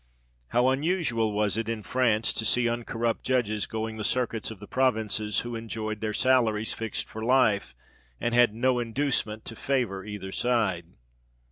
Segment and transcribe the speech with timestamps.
[0.47, 4.65] How unusual was it in France, to see uncorrupt judges going the circuits of the
[4.65, 7.75] provinces, who enjoyed their salaries fixed for life,
[8.19, 10.87] and had no inducement to favour either side